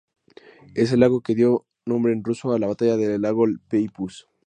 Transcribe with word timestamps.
Es 0.73 0.91
el 0.93 1.01
lago 1.01 1.21
que 1.21 1.35
dio 1.35 1.67
nombre 1.85 2.11
en 2.11 2.23
ruso 2.23 2.51
a 2.53 2.57
la 2.57 2.65
batalla 2.65 2.97
del 2.97 3.21
Lago 3.21 3.45
Peipus. 3.69 4.27